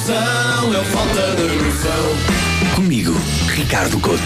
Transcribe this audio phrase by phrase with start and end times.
[0.00, 2.74] noção, é falta de noção.
[2.74, 3.12] Comigo,
[3.54, 4.22] Ricardo Couto.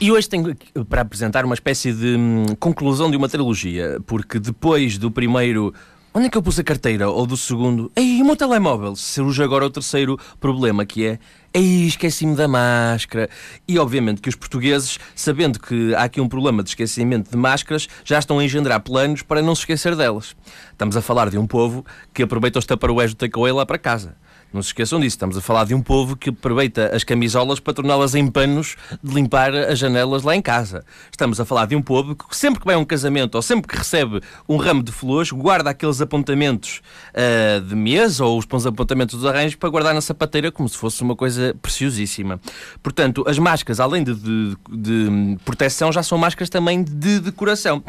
[0.00, 0.54] E hoje tenho
[0.88, 5.74] para apresentar uma espécie de hum, conclusão de uma trilogia, porque depois do primeiro
[6.16, 7.10] Onde é que eu pus a carteira?
[7.10, 7.92] Ou do segundo?
[7.94, 8.96] Ei, o meu telemóvel?
[8.96, 11.18] Surge agora o terceiro problema, que é
[11.52, 13.28] Ei, esqueci-me da máscara.
[13.68, 17.86] E obviamente que os portugueses, sabendo que há aqui um problema de esquecimento de máscaras,
[18.02, 20.34] já estão a engendrar planos para não se esquecer delas.
[20.72, 24.16] Estamos a falar de um povo que aproveita os taparoés do takeaway lá para casa.
[24.52, 27.74] Não se esqueçam disso, estamos a falar de um povo que aproveita as camisolas para
[27.74, 30.84] torná-las em panos de limpar as janelas lá em casa.
[31.10, 33.68] Estamos a falar de um povo que sempre que vai a um casamento ou sempre
[33.68, 36.80] que recebe um ramo de flores, guarda aqueles apontamentos
[37.12, 41.02] uh, de mesa ou os apontamentos dos arranjos para guardar na sapateira como se fosse
[41.02, 42.40] uma coisa preciosíssima.
[42.82, 47.82] Portanto, as máscaras, além de, de, de proteção, já são máscaras também de decoração.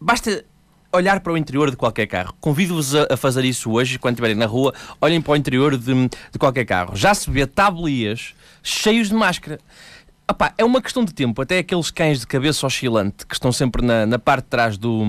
[0.00, 0.44] Basta
[0.92, 2.34] olhar para o interior de qualquer carro.
[2.40, 6.38] Convido-vos a, fazer isso hoje, quando estiverem na rua, olhem para o interior de, de
[6.38, 6.94] qualquer carro.
[6.94, 9.58] Já se vê tablias cheios de máscara.
[10.28, 13.84] Opa, é uma questão de tempo, até aqueles cães de cabeça oscilante que estão sempre
[13.84, 15.04] na, na parte de trás do,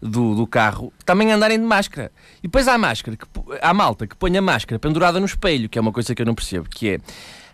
[0.00, 2.10] do, do, carro também andarem de máscara.
[2.38, 3.24] E depois há máscara, que,
[3.62, 6.26] há malta que põe a máscara pendurada no espelho, que é uma coisa que eu
[6.26, 6.98] não percebo, que é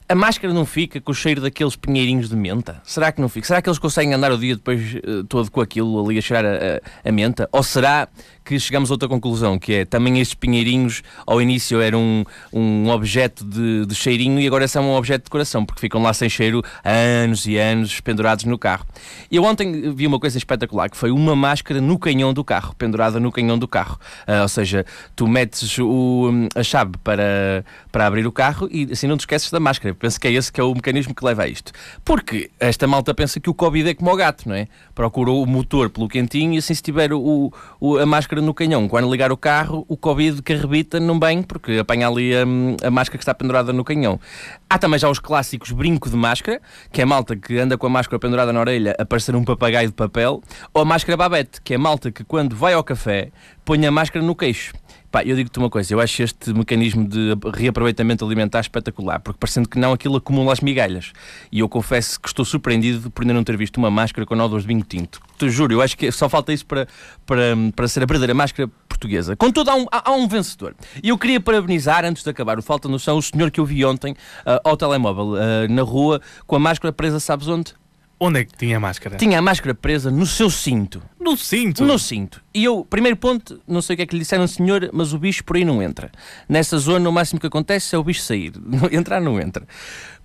[0.09, 2.81] a máscara não fica com o cheiro daqueles pinheirinhos de menta?
[2.83, 3.47] Será que não fica?
[3.47, 6.47] Será que eles conseguem andar o dia depois uh, todo com aquilo ali a cheirar
[6.47, 7.47] a, a, menta?
[7.53, 8.09] Ou será
[8.43, 12.25] que chegamos a outra conclusão, que é também estes pinheirinhos ao início eram um,
[12.59, 16.15] um objeto de, de, cheirinho e agora são um objeto de decoração, porque ficam lá
[16.15, 18.87] sem cheiro há anos e anos pendurados no carro.
[19.31, 23.21] Eu ontem vi uma coisa espetacular, que foi uma máscara no canhão do carro, pendurada
[23.21, 24.01] no canhão do carro.
[24.27, 29.07] Uh, ou seja, tu metes o, a chave para, para abrir o carro e assim
[29.07, 29.98] não te esqueces da máscara.
[29.99, 31.73] Penso que é esse que é o mecanismo que leva a isto.
[32.05, 34.67] Porque esta malta pensa que o Covid é como o gato, não é?
[34.95, 38.89] Procurou o motor pelo quentinho e assim se tiver o, o a máscara no canhão.
[38.89, 42.43] Quando ligar o carro, o Covid que arrebita não bem, porque apanha ali a,
[42.87, 44.21] a máscara que está pendurada no canhão.
[44.69, 46.61] Há também já os clássicos brinco de máscara,
[46.93, 49.89] que é malta que anda com a máscara pendurada na orelha a parecer um papagaio
[49.89, 50.43] de papel,
[50.73, 53.31] ou a máscara babete, que é malta que quando vai ao café
[53.65, 54.73] põe a máscara no queixo.
[55.11, 59.67] Pá, eu digo-te uma coisa, eu acho este mecanismo de reaproveitamento alimentar espetacular, porque parecendo
[59.67, 61.13] que não, aquilo acumula as migalhas.
[61.51, 64.65] E eu confesso que estou surpreendido por ainda não ter visto uma máscara com nódulos
[64.65, 65.21] de vinho tinto.
[65.39, 66.87] Te juro, eu acho que só falta isso para,
[67.25, 69.35] para, para ser a verdadeira máscara portuguesa.
[69.35, 70.75] Contudo, há um, há, um vencedor.
[71.03, 73.85] E eu queria parabenizar, antes de acabar o Falta Noção, o senhor que eu vi
[73.87, 75.39] ontem uh, ao telemóvel, uh,
[75.71, 77.73] na rua, com a máscara presa, sabes onde?
[78.21, 79.17] Onde é que tinha a máscara?
[79.17, 81.01] Tinha a máscara presa no seu cinto.
[81.21, 81.85] No cinto?
[81.85, 82.43] No cinto.
[82.53, 85.19] E eu, primeiro ponto, não sei o que é que lhe disseram, senhor, mas o
[85.19, 86.11] bicho por aí não entra.
[86.49, 88.53] Nessa zona, o máximo que acontece é o bicho sair.
[88.91, 89.65] Entrar, não entra.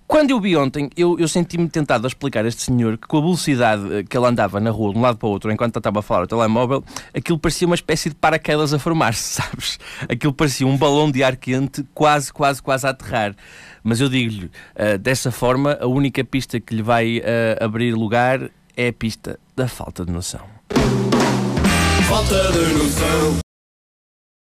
[0.06, 3.18] Quando eu vi ontem, eu, eu senti-me tentado a explicar a este senhor que com
[3.18, 5.76] a velocidade eh, que ele andava na rua de um lado para o outro enquanto
[5.76, 6.84] estava a falar o telemóvel,
[7.14, 9.78] aquilo parecia uma espécie de paraquedas a formar-se, sabes?
[10.08, 13.34] Aquilo parecia um balão de ar quente quase, quase, quase a aterrar.
[13.82, 18.50] Mas eu digo-lhe, uh, dessa forma, a única pista que lhe vai uh, abrir lugar
[18.76, 20.40] é a pista da falta de noção.
[22.08, 23.43] Falta de noção.